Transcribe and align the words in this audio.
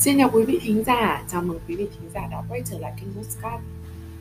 Xin 0.00 0.18
chào 0.18 0.30
quý 0.32 0.44
vị 0.44 0.60
thính 0.62 0.84
giả, 0.86 1.22
chào 1.28 1.42
mừng 1.42 1.58
quý 1.68 1.76
vị 1.76 1.88
thính 1.98 2.10
giả 2.14 2.20
đã 2.30 2.42
quay 2.48 2.62
trở 2.64 2.78
lại 2.78 2.92
kênh 3.00 3.12
Postcard. 3.16 3.62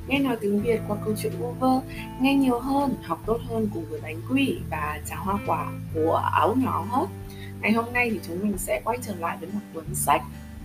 Nghe 0.07 0.19
nói 0.19 0.37
tiếng 0.41 0.61
Việt 0.61 0.79
qua 0.87 0.97
câu 1.05 1.13
chuyện 1.21 1.33
uber, 1.43 1.83
nghe 2.21 2.35
nhiều 2.35 2.59
hơn, 2.59 2.95
học 3.03 3.19
tốt 3.25 3.37
hơn 3.49 3.69
cùng 3.73 3.85
với 3.89 4.01
bánh 4.01 4.21
quy 4.29 4.57
và 4.69 4.99
trà 5.09 5.15
hoa 5.15 5.39
quả 5.47 5.71
của 5.93 6.15
áo 6.33 6.55
nhỏ 6.57 6.85
hết 6.89 7.05
Ngày 7.61 7.71
hôm 7.71 7.85
nay 7.93 8.09
thì 8.09 8.19
chúng 8.27 8.39
mình 8.41 8.57
sẽ 8.57 8.81
quay 8.83 8.97
trở 9.01 9.15
lại 9.15 9.37
với 9.39 9.49
một 9.53 9.59
cuốn 9.73 9.95
sách 9.95 10.21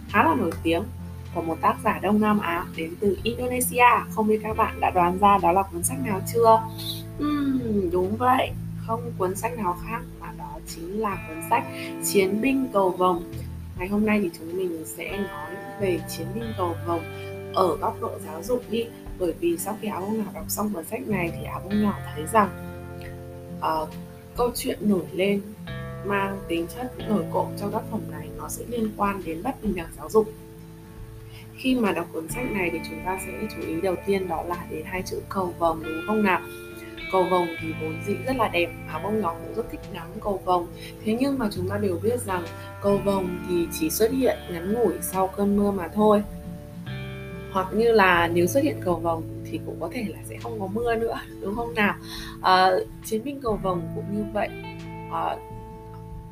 khá 0.09 0.25
là 0.25 0.35
nổi 0.35 0.53
tiếng 0.63 0.83
của 1.35 1.43
một 1.43 1.57
tác 1.61 1.77
giả 1.85 1.99
Đông 2.03 2.21
Nam 2.21 2.39
Á 2.39 2.65
đến 2.77 2.95
từ 3.01 3.19
Indonesia. 3.23 3.89
Không 4.11 4.27
biết 4.27 4.41
các 4.43 4.57
bạn 4.57 4.81
đã 4.81 4.91
đoán 4.91 5.19
ra 5.19 5.39
đó 5.43 5.53
là 5.53 5.63
cuốn 5.63 5.83
sách 5.83 5.99
nào 6.05 6.21
chưa? 6.33 6.63
Uhm, 7.25 7.91
đúng 7.93 8.17
vậy, 8.17 8.51
không 8.87 9.13
cuốn 9.19 9.37
sách 9.37 9.59
nào 9.59 9.77
khác 9.87 10.01
mà 10.21 10.33
đó 10.39 10.59
chính 10.67 11.01
là 11.01 11.19
cuốn 11.29 11.37
sách 11.51 11.65
Chiến 12.05 12.41
binh 12.41 12.69
cầu 12.73 12.91
vồng 12.91 13.25
ngày 13.79 13.89
hôm 13.89 14.07
nay 14.07 14.21
thì 14.23 14.31
chúng 14.39 14.57
mình 14.57 14.85
sẽ 14.87 15.17
nói 15.17 15.51
về 15.81 16.01
chiến 16.09 16.27
binh 16.35 16.53
cầu 16.59 16.77
vồng 16.87 17.03
ở 17.55 17.77
góc 17.77 18.01
độ 18.01 18.11
giáo 18.27 18.43
dục 18.43 18.63
đi. 18.71 18.87
Bởi 19.19 19.33
vì 19.41 19.57
sau 19.59 19.79
khi 19.81 19.89
áo 19.89 20.01
bông 20.01 20.19
nhỏ 20.19 20.25
đọc 20.35 20.45
xong 20.49 20.75
cuốn 20.75 20.85
sách 20.85 21.09
này 21.09 21.33
thì 21.37 21.45
áo 21.45 21.61
bông 21.65 21.83
nhỏ 21.83 21.99
thấy 22.15 22.25
rằng 22.33 22.49
uh, 23.59 23.89
câu 24.37 24.51
chuyện 24.55 24.79
nổi 24.81 25.05
lên 25.13 25.43
mang 26.07 26.41
tính 26.49 26.67
chất 26.77 26.93
nổi 27.09 27.25
cộm 27.33 27.47
trong 27.61 27.73
tác 27.73 27.83
phẩm 27.91 28.01
này 28.11 28.29
nó 28.39 28.49
sẽ 28.49 28.65
liên 28.69 28.91
quan 28.97 29.23
đến 29.25 29.43
bất 29.43 29.63
bình 29.63 29.75
đẳng 29.75 29.91
giáo 29.97 30.11
dục. 30.11 30.33
Khi 31.57 31.75
mà 31.75 31.93
đọc 31.93 32.07
cuốn 32.13 32.29
sách 32.29 32.53
này 32.53 32.71
thì 32.73 32.79
chúng 32.91 33.01
ta 33.05 33.19
sẽ 33.27 33.33
chú 33.57 33.63
ý 33.69 33.81
đầu 33.81 33.95
tiên 34.07 34.29
đó 34.29 34.43
là 34.43 34.67
đến 34.71 34.83
hai 34.85 35.03
chữ 35.03 35.21
cầu 35.29 35.55
vồng 35.59 35.83
đúng 35.83 36.03
không 36.07 36.23
nào? 36.23 36.41
Cầu 37.15 37.25
vồng 37.25 37.47
thì 37.61 37.69
vốn 37.81 37.95
dĩ 38.07 38.15
rất 38.27 38.37
là 38.37 38.49
đẹp 38.49 38.71
áo 38.89 39.01
bông 39.05 39.21
nhỏ 39.21 39.37
cũng 39.43 39.55
rất 39.55 39.71
thích 39.71 39.81
ngắm 39.93 40.07
cầu 40.21 40.41
vồng. 40.45 40.67
Thế 41.05 41.17
nhưng 41.21 41.39
mà 41.39 41.49
chúng 41.53 41.69
ta 41.69 41.79
đều 41.79 41.99
biết 42.03 42.21
rằng 42.21 42.43
cầu 42.83 42.99
vồng 43.05 43.39
thì 43.49 43.67
chỉ 43.73 43.91
xuất 43.91 44.13
hiện 44.13 44.39
ngắn 44.51 44.75
ngủi 44.75 44.95
sau 45.01 45.27
cơn 45.27 45.57
mưa 45.57 45.71
mà 45.71 45.89
thôi. 45.89 46.23
Hoặc 47.53 47.67
như 47.75 47.93
là 47.93 48.29
nếu 48.29 48.47
xuất 48.47 48.65
hiện 48.65 48.77
cầu 48.85 48.97
vồng 48.97 49.23
thì 49.51 49.61
cũng 49.67 49.77
có 49.81 49.89
thể 49.93 50.05
là 50.09 50.19
sẽ 50.25 50.39
không 50.43 50.61
có 50.61 50.67
mưa 50.67 50.95
nữa 50.95 51.21
đúng 51.41 51.55
không 51.55 51.75
nào? 51.75 51.95
À, 52.43 52.71
chiến 53.05 53.25
binh 53.25 53.41
cầu 53.41 53.59
vồng 53.63 53.83
cũng 53.95 54.17
như 54.17 54.25
vậy. 54.33 54.49
À, 55.13 55.37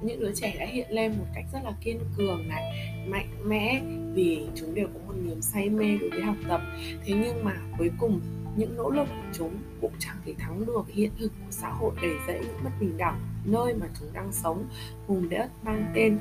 những 0.03 0.21
đứa 0.21 0.33
trẻ 0.35 0.57
đã 0.59 0.67
hiện 0.67 0.87
lên 0.91 1.13
một 1.19 1.27
cách 1.35 1.45
rất 1.53 1.61
là 1.65 1.73
kiên 1.81 2.01
cường 2.17 2.49
này 2.49 2.63
mạnh 3.07 3.29
mẽ 3.45 3.81
vì 4.15 4.47
chúng 4.55 4.75
đều 4.75 4.87
có 4.87 5.01
một 5.07 5.15
niềm 5.25 5.43
say 5.43 5.69
mê 5.69 5.99
đối 6.01 6.11
với 6.11 6.23
học 6.23 6.37
tập. 6.49 6.61
Thế 7.05 7.15
nhưng 7.25 7.45
mà 7.45 7.53
cuối 7.79 7.91
cùng 7.99 8.21
những 8.57 8.77
nỗ 8.77 8.91
lực 8.91 9.09
của 9.09 9.33
chúng 9.33 9.59
cũng 9.81 9.93
chẳng 9.99 10.17
thể 10.25 10.35
thắng 10.39 10.67
được 10.67 10.83
hiện 10.89 11.11
thực 11.19 11.29
của 11.29 11.51
xã 11.51 11.69
hội 11.69 11.93
đầy 12.03 12.13
rẫy 12.27 12.41
những 12.41 12.65
bất 12.65 12.71
bình 12.81 12.97
đẳng 12.97 13.21
nơi 13.45 13.75
mà 13.75 13.87
chúng 14.01 14.09
đang 14.13 14.33
sống 14.33 14.65
vùng 15.07 15.29
đất 15.29 15.51
mang 15.63 15.93
tên 15.95 16.19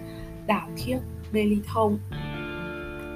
đảo 0.47 0.69
thiếc 0.77 0.97
Belitung 1.31 1.99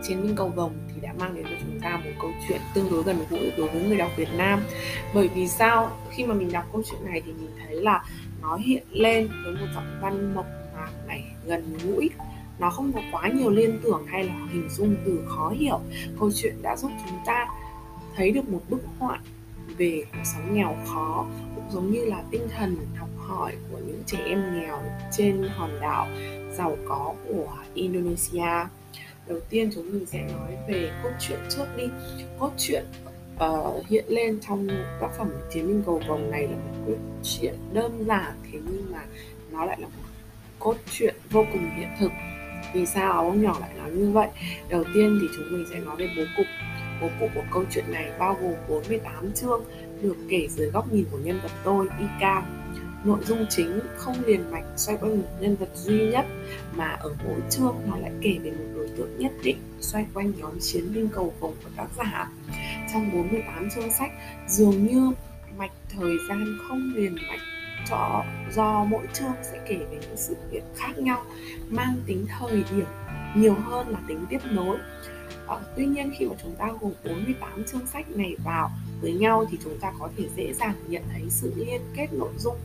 chiến 0.08 0.24
binh 0.24 0.36
cầu 0.36 0.48
vồng 0.48 0.88
thì 0.94 1.02
đã 1.02 1.14
mang 1.20 1.36
đến 1.36 1.46
cho 1.50 1.56
chúng 1.62 1.80
ta 1.80 2.02
một 2.06 2.12
câu 2.22 2.32
chuyện 2.48 2.62
tương 2.74 2.92
đối 2.92 3.04
gần 3.04 3.18
gũi 3.30 3.52
đối 3.58 3.70
với 3.70 3.84
người 3.84 3.98
đọc 3.98 4.12
Việt 4.18 4.30
Nam. 4.38 4.60
Bởi 5.14 5.28
vì 5.28 5.48
sao? 5.48 5.92
Khi 6.10 6.26
mà 6.26 6.34
mình 6.34 6.52
đọc 6.52 6.64
câu 6.72 6.82
chuyện 6.92 7.06
này 7.06 7.22
thì 7.26 7.34
mình 7.34 7.50
thấy 7.60 7.82
là 7.82 8.04
nó 8.42 8.56
hiện 8.56 8.84
lên 8.92 9.28
với 9.44 9.54
một 9.54 9.68
giọng 9.76 10.00
văn 10.02 10.36
mộc 10.36 10.46
mạc 10.76 10.92
này, 11.08 11.24
gần 11.46 11.78
gũi. 11.84 12.10
Nó 12.60 12.70
không 12.70 12.94
có 12.94 13.02
quá 13.12 13.30
nhiều 13.34 13.50
liên 13.50 13.80
tưởng 13.84 14.06
hay 14.08 14.24
là 14.24 14.34
hình 14.54 14.70
dung 14.70 14.96
từ 15.06 15.26
khó 15.28 15.50
hiểu. 15.50 15.80
Câu 16.20 16.32
chuyện 16.36 16.62
đã 16.62 16.76
giúp 16.76 16.92
chúng 17.10 17.20
ta 17.26 17.48
thấy 18.16 18.32
được 18.32 18.50
một 18.50 18.62
bức 18.70 18.82
họa 19.00 19.20
về 19.78 20.04
cuộc 20.12 20.24
sống 20.24 20.56
nghèo 20.56 20.76
khó 20.86 21.26
cũng 21.56 21.72
giống 21.72 21.92
như 21.92 22.06
là 22.06 22.24
tinh 22.32 22.48
thần 22.58 22.78
học 22.96 23.10
hỏi 23.18 23.56
của 23.72 23.78
những 23.78 24.04
trẻ 24.06 24.18
em 24.26 24.54
nghèo 24.54 24.82
trên 25.12 25.44
hòn 25.56 25.80
đảo 25.82 26.08
giàu 26.58 26.78
có 26.88 27.14
của 27.28 27.58
Indonesia. 27.74 28.68
Đầu 29.28 29.40
tiên 29.50 29.70
chúng 29.76 29.92
mình 29.92 30.06
sẽ 30.06 30.22
nói 30.22 30.58
về 30.68 30.92
cốt 31.04 31.12
truyện 31.20 31.40
trước 31.50 31.66
đi. 31.78 31.84
Cốt 32.40 32.52
truyện 32.58 32.86
uh, 33.36 33.88
hiện 33.88 34.06
lên 34.08 34.40
trong 34.48 34.68
tác 35.02 35.10
phẩm 35.18 35.30
chiến 35.54 35.68
binh 35.68 35.84
cầu 35.86 36.02
vồng 36.08 36.32
này 36.32 36.44
là 36.44 36.56
một 36.56 36.84
cốt 36.88 36.98
truyện 37.24 37.56
đơn 37.74 38.06
giản 38.08 38.34
thế 38.44 38.60
nhưng 38.66 38.92
mà 38.92 39.00
nó 39.52 39.66
lại 39.66 39.78
là 39.82 39.88
một 39.88 40.04
cốt 40.60 40.76
truyện 40.92 41.16
vô 41.32 41.46
cùng 41.52 41.70
hiện 41.78 41.90
thực. 42.00 42.12
Vì 42.74 42.86
sao? 42.86 43.24
Ông 43.24 43.42
nhỏ 43.42 43.58
lại 43.60 43.70
nói 43.78 43.92
như 43.92 44.12
vậy. 44.12 44.30
Đầu 44.70 44.84
tiên 44.94 45.20
thì 45.22 45.28
chúng 45.38 45.52
mình 45.52 45.66
sẽ 45.72 45.80
nói 45.80 45.96
về 45.96 46.08
bố 46.18 46.24
cục. 46.38 46.46
Bố 47.02 47.10
cục 47.20 47.30
của 47.36 47.44
câu 47.52 47.66
chuyện 47.72 47.86
này 47.92 48.12
bao 48.20 48.38
gồm 48.42 48.54
48 48.70 49.32
chương 49.34 49.64
được 50.02 50.16
kể 50.30 50.48
dưới 50.50 50.72
góc 50.72 50.94
nhìn 50.94 51.06
của 51.12 51.18
nhân 51.18 51.40
vật 51.44 51.52
tôi, 51.64 51.88
Ika. 52.00 52.44
Nội 53.04 53.20
dung 53.26 53.46
chính 53.50 53.80
không 53.98 54.16
liền 54.26 54.52
mạch 54.52 54.64
xoay 54.76 54.98
quanh 54.98 55.22
một 55.22 55.28
nhân 55.40 55.56
vật 55.56 55.70
duy 55.74 56.10
nhất 56.10 56.26
mà 56.76 56.88
ở 56.88 57.16
mỗi 57.26 57.40
chương 57.50 57.76
nó 57.88 57.98
lại 57.98 58.12
kể 58.22 58.38
về 58.44 58.52
một 58.52 58.66
đối 58.76 58.88
tượng 58.88 59.18
nhất 59.18 59.32
định 59.44 59.58
xoay 59.80 60.06
quanh 60.14 60.32
nhóm 60.38 60.60
chiến 60.60 60.94
binh 60.94 61.10
cầu 61.10 61.34
vồng 61.40 61.54
của 61.64 61.70
tác 61.78 61.88
giả. 61.98 62.32
Trong 62.94 63.12
48 63.14 63.70
chương 63.76 63.92
sách 63.92 64.12
dường 64.48 64.88
như 64.88 65.12
mạch 65.58 65.72
thời 65.90 66.14
gian 66.30 66.58
không 66.68 66.94
liền 66.96 67.16
mạch 67.16 67.40
cho 67.90 68.24
do 68.52 68.84
mỗi 68.84 69.08
chương 69.14 69.34
sẽ 69.44 69.60
kể 69.68 69.78
về 69.78 69.98
những 70.02 70.18
sự 70.18 70.36
việc 70.52 70.64
khác 70.76 70.98
nhau 70.98 71.26
mang 71.70 71.96
tính 72.06 72.26
thời 72.40 72.64
điểm 72.72 72.86
nhiều 73.36 73.56
hơn 73.56 73.90
là 73.90 74.00
tính 74.08 74.26
tiếp 74.30 74.40
nối 74.52 74.78
ờ, 75.48 75.62
tuy 75.76 75.86
nhiên 75.86 76.12
khi 76.18 76.26
mà 76.26 76.36
chúng 76.44 76.56
ta 76.56 76.68
gộp 76.82 76.92
48 77.06 77.64
chương 77.72 77.88
sách 77.88 78.10
này 78.10 78.36
vào 78.44 78.72
với 79.02 79.14
nhau 79.14 79.46
thì 79.52 79.58
chúng 79.64 79.80
ta 79.80 79.94
có 80.00 80.10
thể 80.18 80.24
dễ 80.36 80.54
dàng 80.54 80.76
nhận 80.88 81.04
thấy 81.14 81.24
sự 81.30 81.54
liên 81.56 81.82
kết 81.96 82.14
nội 82.14 82.34
dung 82.38 82.58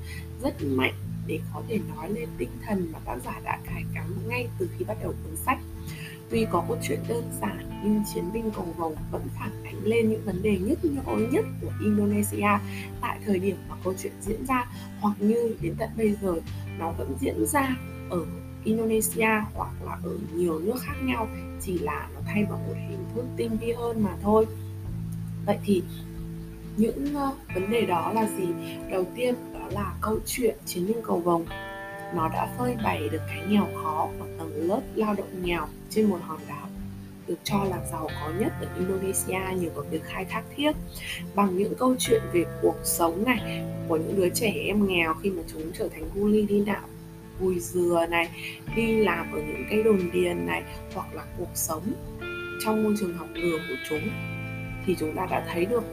rất 0.42 0.62
mạnh 0.62 0.94
để 1.26 1.40
có 1.54 1.62
thể 1.68 1.80
nói 1.94 2.10
lên 2.10 2.28
tinh 2.38 2.50
thần 2.66 2.88
mà 2.92 2.98
tác 3.04 3.16
giả 3.24 3.40
đã 3.44 3.58
cài 3.66 3.84
cắm 3.94 4.28
ngay 4.28 4.48
từ 4.58 4.68
khi 4.78 4.84
bắt 4.84 4.96
đầu 5.02 5.14
cuốn 5.24 5.36
sách. 5.36 5.58
Tuy 6.30 6.46
có 6.50 6.64
cốt 6.68 6.76
truyện 6.82 7.00
đơn 7.08 7.30
giản 7.40 7.80
nhưng 7.84 8.02
chiến 8.14 8.24
binh 8.32 8.50
cầu 8.56 8.66
vồng 8.76 8.96
vẫn 9.10 9.22
phản 9.38 9.64
ánh 9.64 9.84
lên 9.84 10.10
những 10.10 10.24
vấn 10.24 10.42
đề 10.42 10.58
nhức 10.58 10.78
nhối 10.84 11.28
nhất 11.32 11.44
của 11.60 11.72
Indonesia 11.80 12.58
tại 13.00 13.18
thời 13.26 13.38
điểm 13.38 13.56
mà 13.68 13.76
câu 13.84 13.94
chuyện 14.02 14.12
diễn 14.20 14.46
ra 14.46 14.66
hoặc 15.00 15.16
như 15.18 15.56
đến 15.60 15.74
tận 15.78 15.90
bây 15.96 16.16
giờ 16.22 16.34
nó 16.78 16.90
vẫn 16.90 17.14
diễn 17.20 17.46
ra 17.46 17.76
ở 18.10 18.26
Indonesia 18.64 19.28
hoặc 19.54 19.70
là 19.86 19.98
ở 20.04 20.18
nhiều 20.34 20.58
nước 20.58 20.76
khác 20.82 20.94
nhau 21.02 21.28
chỉ 21.60 21.78
là 21.78 22.08
nó 22.14 22.20
thay 22.26 22.44
bằng 22.50 22.66
một 22.68 22.74
hình 22.88 23.04
thức 23.14 23.24
tinh 23.36 23.56
vi 23.60 23.72
hơn 23.72 24.02
mà 24.02 24.10
thôi. 24.22 24.46
Vậy 25.46 25.58
thì 25.64 25.82
những 26.76 27.04
uh, 27.04 27.54
vấn 27.54 27.70
đề 27.70 27.86
đó 27.86 28.12
là 28.14 28.28
gì? 28.38 28.46
Đầu 28.90 29.04
tiên 29.16 29.34
đó 29.54 29.68
là 29.70 29.94
câu 30.00 30.18
chuyện 30.26 30.56
chiến 30.66 30.86
binh 30.86 31.02
cầu 31.02 31.20
vồng. 31.20 31.46
Nó 32.14 32.28
đã 32.28 32.54
phơi 32.58 32.76
bày 32.84 33.08
được 33.08 33.22
cái 33.28 33.46
nghèo 33.48 33.66
khó 33.82 34.08
của 34.18 34.26
tầng 34.38 34.68
lớp 34.68 34.80
lao 34.94 35.14
động 35.14 35.42
nghèo 35.42 35.66
trên 35.90 36.10
một 36.10 36.18
hòn 36.22 36.40
đảo 36.48 36.68
được 37.30 37.38
cho 37.44 37.64
là 37.64 37.84
giàu 37.92 38.08
có 38.20 38.32
nhất 38.38 38.52
ở 38.60 38.66
Indonesia 38.78 39.56
nhờ 39.56 39.70
vào 39.74 39.84
việc 39.90 40.04
khai 40.04 40.24
thác 40.24 40.42
thiết. 40.56 40.72
Bằng 41.34 41.58
những 41.58 41.74
câu 41.74 41.94
chuyện 41.98 42.22
về 42.32 42.44
cuộc 42.62 42.76
sống 42.84 43.24
này 43.24 43.64
của 43.88 43.96
những 43.96 44.16
đứa 44.16 44.28
trẻ 44.28 44.52
em 44.66 44.86
nghèo 44.86 45.14
khi 45.14 45.30
mà 45.30 45.42
chúng 45.52 45.72
trở 45.78 45.88
thành 45.88 46.08
guli 46.14 46.42
đi 46.42 46.64
đạo 46.66 46.88
gùi 47.40 47.60
dừa 47.60 48.06
này, 48.10 48.28
đi 48.76 48.96
làm 48.96 49.32
ở 49.32 49.38
những 49.38 49.64
cái 49.70 49.82
đồn 49.82 50.10
điền 50.12 50.46
này, 50.46 50.62
hoặc 50.94 51.14
là 51.14 51.24
cuộc 51.38 51.50
sống 51.54 51.82
trong 52.64 52.84
môi 52.84 52.94
trường 53.00 53.14
học 53.14 53.28
đường 53.34 53.60
của 53.68 53.76
chúng, 53.88 54.08
thì 54.86 54.96
chúng 54.98 55.16
ta 55.16 55.26
đã 55.30 55.46
thấy 55.52 55.66
được 55.66 55.84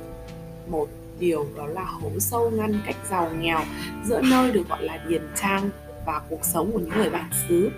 một 0.68 0.90
điều 1.20 1.48
đó 1.58 1.68
là 1.68 1.84
hố 1.84 2.12
sâu 2.20 2.52
ngăn 2.52 2.74
cách 2.86 2.96
giàu 3.10 3.32
nghèo 3.40 3.60
giữa 4.06 4.22
nơi 4.22 4.52
được 4.52 4.70
gọi 4.70 4.84
là 4.84 5.06
điền 5.08 5.22
trang 5.36 5.70
và 6.06 6.22
cuộc 6.30 6.46
sống 6.46 6.72
của 6.72 6.80
những 6.80 6.98
người 6.98 7.10
bản 7.10 7.30
xứ. 7.48 7.72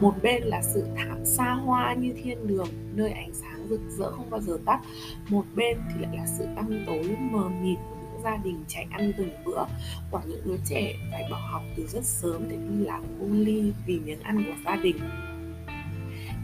Một 0.00 0.14
bên 0.22 0.42
là 0.42 0.62
sự 0.62 0.84
thảm 0.96 1.24
xa 1.24 1.52
hoa 1.52 1.94
như 1.94 2.14
thiên 2.22 2.46
đường, 2.46 2.68
nơi 2.94 3.10
ánh 3.10 3.30
sáng 3.34 3.66
rực 3.68 3.80
rỡ 3.98 4.10
không 4.10 4.30
bao 4.30 4.40
giờ 4.40 4.58
tắt. 4.64 4.80
Một 5.28 5.44
bên 5.54 5.78
thì 5.88 6.00
lại 6.00 6.16
là 6.16 6.26
sự 6.38 6.44
tăm 6.56 6.84
tối 6.86 7.16
mờ 7.30 7.48
mịt 7.62 7.78
của 7.90 7.95
gia 8.26 8.36
đình 8.36 8.64
chạy 8.68 8.86
ăn 8.90 9.12
từng 9.18 9.30
bữa. 9.44 9.64
Hoặc 10.10 10.24
những 10.26 10.40
đứa 10.44 10.56
trẻ 10.64 10.94
phải 11.10 11.24
bỏ 11.30 11.36
học 11.36 11.62
từ 11.76 11.86
rất 11.86 12.04
sớm 12.04 12.48
để 12.48 12.56
đi 12.56 12.84
làm 12.84 13.02
cung 13.18 13.32
ly 13.32 13.72
vì 13.86 13.98
miếng 13.98 14.22
ăn 14.22 14.44
của 14.44 14.56
gia 14.64 14.76
đình. 14.76 14.98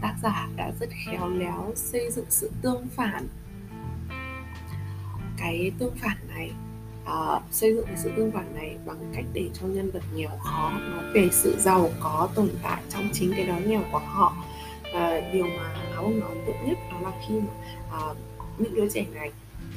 Tác 0.01 0.15
giả 0.23 0.47
đã 0.55 0.71
rất 0.79 0.89
khéo 1.05 1.29
léo 1.29 1.71
xây 1.75 2.11
dựng 2.11 2.25
sự 2.29 2.51
tương 2.61 2.87
phản. 2.87 3.27
Cái 5.37 5.71
tương 5.79 5.95
phản 5.95 6.17
này 6.27 6.51
uh, 7.03 7.43
xây 7.51 7.75
dựng 7.75 7.87
sự 7.95 8.11
tương 8.17 8.31
phản 8.31 8.55
này 8.55 8.77
bằng 8.85 9.11
cách 9.15 9.25
để 9.33 9.49
cho 9.53 9.67
nhân 9.67 9.91
vật 9.91 10.03
nghèo 10.15 10.37
khó 10.43 10.71
nói 10.79 11.03
về 11.13 11.29
sự 11.31 11.55
giàu 11.59 11.89
có 11.99 12.29
tồn 12.35 12.49
tại 12.63 12.83
trong 12.89 13.09
chính 13.13 13.33
cái 13.35 13.45
đói 13.45 13.61
nghèo 13.61 13.81
của 13.91 13.99
họ. 13.99 14.33
Uh, 14.89 15.33
điều 15.33 15.45
mà 15.45 15.73
áo 15.93 16.03
ông 16.03 16.19
nói 16.19 16.29
ấn 16.29 16.45
tượng 16.47 16.65
nhất 16.65 16.77
đó 16.91 16.99
là 16.99 17.11
khi 17.27 17.39
mà 17.39 17.53
uh, 18.09 18.17
những 18.57 18.75
đứa 18.75 18.89
trẻ 18.89 19.05
này 19.13 19.31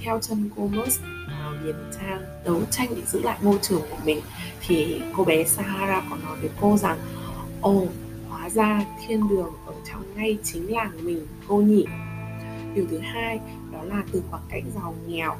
theo 0.06 0.18
chân 0.20 0.50
cô 0.56 0.68
Mers 0.68 1.00
vào 1.28 1.52
miền 1.62 1.74
Trang 1.98 2.24
đấu 2.44 2.60
tranh 2.70 2.88
để 2.96 3.02
giữ 3.06 3.22
lại 3.22 3.38
môi 3.42 3.58
trường 3.62 3.80
của 3.80 3.96
mình. 4.04 4.20
Thì 4.66 5.02
cô 5.16 5.24
bé 5.24 5.44
Sahara 5.44 6.02
còn 6.10 6.24
nói 6.24 6.36
với 6.40 6.50
cô 6.60 6.76
rằng, 6.76 6.98
ồ, 7.60 7.86
hóa 8.28 8.50
ra 8.50 8.84
thiên 9.06 9.28
đường 9.28 9.52
ở 9.66 9.72
trong 9.90 10.16
ngay 10.16 10.38
chính 10.44 10.72
làng 10.74 11.04
mình, 11.04 11.26
cô 11.48 11.56
nhỉ? 11.56 11.84
Điều 12.74 12.86
thứ 12.90 12.98
hai, 12.98 13.40
đó 13.72 13.78
là 13.84 14.02
từ 14.12 14.22
khoảng 14.30 14.42
cách 14.48 14.62
giàu 14.74 14.94
nghèo, 15.06 15.36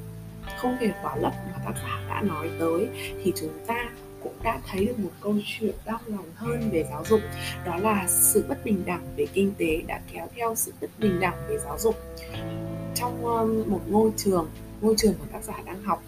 không 0.61 0.77
thể 0.81 0.93
quá 1.03 1.17
lấp 1.17 1.33
mà 1.53 1.59
tác 1.65 1.75
giả 1.83 2.01
đã 2.09 2.23
nói 2.23 2.51
tới, 2.59 2.89
thì 3.25 3.33
chúng 3.37 3.59
ta 3.67 3.89
cũng 4.23 4.35
đã 4.43 4.59
thấy 4.67 4.87
được 4.87 4.99
một 4.99 5.11
câu 5.21 5.35
chuyện 5.47 5.75
đau 5.85 5.99
lòng 6.07 6.31
hơn 6.35 6.71
về 6.73 6.87
giáo 6.91 7.05
dục, 7.09 7.21
đó 7.67 7.77
là 7.77 8.05
sự 8.09 8.45
bất 8.49 8.65
bình 8.65 8.83
đẳng 8.87 9.07
về 9.17 9.27
kinh 9.33 9.55
tế 9.59 9.83
đã 9.87 10.01
kéo 10.13 10.29
theo 10.37 10.55
sự 10.55 10.73
bất 10.81 10.91
bình 10.99 11.21
đẳng 11.21 11.37
về 11.49 11.59
giáo 11.59 11.79
dục 11.79 11.95
trong 12.97 13.25
um, 13.25 13.71
một 13.71 13.81
ngôi 13.89 14.11
trường 14.17 14.51
ngôi 14.81 14.95
trường 14.99 15.15
mà 15.21 15.27
tác 15.33 15.45
giả 15.45 15.55
đang 15.67 15.83
học. 15.83 16.03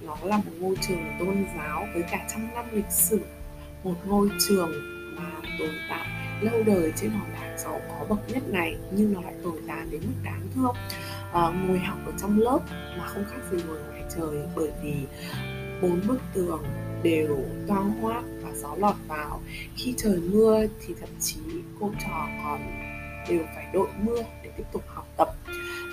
Nó 0.00 0.16
là 0.24 0.36
một 0.36 0.52
ngôi 0.60 0.76
trường 0.88 1.02
tôn 1.18 1.44
giáo 1.56 1.86
với 1.94 2.02
cả 2.10 2.26
trăm 2.30 2.48
năm 2.54 2.64
lịch 2.72 2.90
sử. 2.90 3.20
Một 3.84 3.94
ngôi 4.06 4.30
trường 4.48 4.72
mà 5.16 5.30
tồn 5.58 5.70
tại 5.90 6.06
lâu 6.40 6.62
đời 6.66 6.92
trên 6.96 7.10
hòn 7.10 7.28
đảo 7.32 7.58
giàu 7.58 7.80
có 7.88 8.06
bậc 8.08 8.18
nhất 8.28 8.42
này 8.48 8.76
nhưng 8.90 9.12
nó 9.12 9.20
lại 9.20 9.34
tồi 9.44 9.60
tàn 9.66 9.90
đến 9.90 10.00
mức 10.06 10.14
đáng 10.24 10.48
thương. 10.54 10.74
À, 11.32 11.48
ngồi 11.48 11.78
học 11.78 11.98
ở 12.06 12.12
trong 12.20 12.38
lớp 12.38 12.58
mà 12.98 13.06
không 13.06 13.24
khác 13.30 13.40
gì 13.50 13.58
ngồi 13.66 13.78
ngoài 13.88 14.02
trời 14.16 14.46
bởi 14.56 14.70
vì 14.82 14.94
bốn 15.82 16.00
bức 16.06 16.20
tường 16.34 16.62
đều 17.02 17.38
toang 17.68 17.90
hoác 17.90 18.24
và 18.42 18.50
gió 18.54 18.74
lọt 18.78 18.96
vào. 19.08 19.40
Khi 19.76 19.94
trời 19.96 20.16
mưa 20.16 20.66
thì 20.86 20.94
thậm 21.00 21.08
chí 21.20 21.40
cô 21.80 21.90
trò 22.00 22.28
còn 22.44 22.60
đều 23.28 23.42
phải 23.54 23.66
đội 23.72 23.88
mưa 24.02 24.22
để 24.42 24.50
tiếp 24.56 24.64
tục 24.72 24.82
học 24.86 25.06
tập 25.16 25.28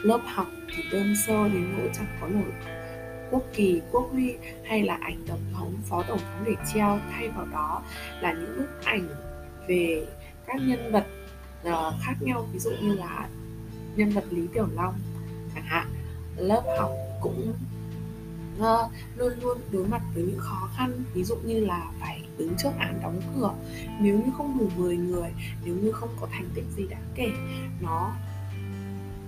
lớp 0.06 0.20
học 0.26 0.48
thì 0.76 0.84
đơn 0.92 1.14
sơ 1.28 1.50
đến 1.50 1.74
nỗi 1.78 1.90
chẳng 1.94 2.18
có 2.22 2.28
nổi. 2.28 2.52
Quốc 3.32 3.44
kỳ, 3.54 3.82
quốc 3.92 4.10
huy 4.12 4.36
hay 4.64 4.84
là 4.84 4.98
ảnh 5.02 5.24
tổng 5.28 5.44
thống, 5.54 5.74
phó 5.86 6.04
tổng 6.04 6.20
thống 6.20 6.44
để 6.46 6.54
treo 6.74 7.00
thay 7.12 7.30
vào 7.30 7.46
đó 7.46 7.84
là 8.22 8.34
những 8.34 8.58
bức 8.58 8.84
ảnh 8.84 9.08
về 9.68 10.08
các 10.48 10.62
nhân 10.62 10.92
vật 10.92 11.06
uh, 11.68 11.94
khác 12.02 12.14
nhau. 12.20 12.48
Ví 12.54 12.60
dụ 12.60 12.72
như 12.82 12.94
là 12.94 13.30
nhân 13.96 14.10
vật 14.10 14.24
Lý 14.30 14.48
Tiểu 14.54 14.68
Long 14.76 14.94
chẳng 15.56 15.64
hạn. 15.64 15.88
Lớp 16.38 16.64
học 16.80 16.92
cũng 17.22 17.54
uh, 18.60 18.92
luôn 19.18 19.34
luôn 19.42 19.58
đối 19.72 19.88
mặt 19.88 20.02
với 20.14 20.24
những 20.24 20.40
khó 20.40 20.70
khăn. 20.78 21.04
Ví 21.14 21.24
dụ 21.24 21.36
như 21.36 21.60
là 21.60 21.92
phải 22.00 22.22
đứng 22.38 22.54
trước 22.58 22.72
án 22.80 23.00
đóng 23.04 23.22
cửa. 23.36 23.54
Nếu 24.02 24.16
như 24.26 24.32
không 24.38 24.58
đủ 24.60 24.70
10 24.76 24.98
người 24.98 25.30
nếu 25.66 25.76
như 25.76 25.92
không 25.92 26.10
có 26.22 26.28
thành 26.32 26.50
tích 26.56 26.66
gì 26.76 26.88
đáng 26.88 27.12
kể 27.16 27.32
nó 27.82 28.16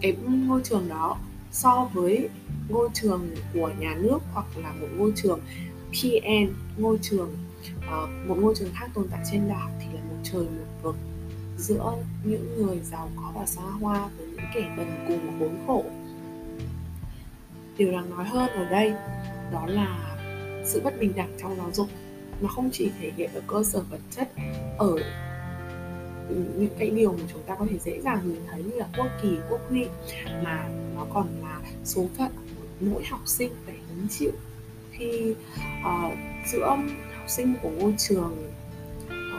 cái 0.01 0.17
ngôi 0.25 0.61
trường 0.63 0.89
đó 0.89 1.17
so 1.51 1.89
với 1.93 2.29
ngôi 2.69 2.89
trường 2.93 3.29
của 3.53 3.71
nhà 3.79 3.95
nước 3.99 4.19
hoặc 4.33 4.45
là 4.57 4.71
một 4.71 4.87
ngôi 4.97 5.11
trường 5.15 5.39
PN 5.91 6.53
ngôi 6.77 6.99
trường 7.01 7.29
uh, 7.77 8.27
một 8.27 8.37
ngôi 8.39 8.55
trường 8.55 8.69
khác 8.73 8.89
tồn 8.93 9.07
tại 9.11 9.19
trên 9.31 9.49
đảo 9.49 9.69
thì 9.79 9.85
là 9.93 10.01
một 10.01 10.17
trời 10.23 10.41
một 10.41 10.65
vực 10.83 10.95
giữa 11.57 11.93
những 12.23 12.57
người 12.57 12.79
giàu 12.79 13.09
có 13.15 13.31
và 13.35 13.45
xa 13.45 13.61
hoa 13.61 14.09
với 14.17 14.27
những 14.27 14.45
kẻ 14.53 14.73
bần 14.77 15.05
cùng 15.07 15.39
khốn 15.39 15.57
khổ. 15.67 15.85
Điều 17.77 17.91
đáng 17.91 18.09
nói 18.09 18.25
hơn 18.25 18.49
ở 18.49 18.65
đây 18.65 18.93
đó 19.51 19.65
là 19.67 20.17
sự 20.65 20.81
bất 20.83 20.99
bình 20.99 21.13
đẳng 21.15 21.31
trong 21.41 21.55
giáo 21.57 21.71
dục 21.73 21.87
nó 22.41 22.47
không 22.47 22.69
chỉ 22.73 22.91
thể 22.99 23.11
hiện 23.17 23.29
ở 23.33 23.41
cơ 23.47 23.63
sở 23.63 23.81
vật 23.89 23.99
chất 24.11 24.31
ở 24.77 24.95
những 26.29 26.75
cái 26.79 26.89
điều 26.89 27.11
mà 27.11 27.23
chúng 27.33 27.43
ta 27.43 27.55
có 27.55 27.65
thể 27.69 27.77
dễ 27.77 28.01
dàng 28.01 28.19
nhìn 28.25 28.41
thấy 28.51 28.63
như 28.63 28.75
là 28.75 28.87
quốc 28.97 29.07
kỳ 29.21 29.37
quốc 29.49 29.61
huy 29.69 29.85
mà 30.43 30.69
nó 30.95 31.05
còn 31.13 31.27
là 31.41 31.59
số 31.83 32.07
phận 32.17 32.31
mỗi 32.79 33.03
học 33.05 33.21
sinh 33.25 33.51
phải 33.65 33.75
hứng 33.89 34.07
chịu. 34.09 34.31
Khi 34.91 35.35
uh, 35.79 36.13
giữa 36.51 36.67
học 37.17 37.29
sinh 37.29 37.53
của 37.61 37.69
ngôi 37.69 37.93
trường 37.97 38.51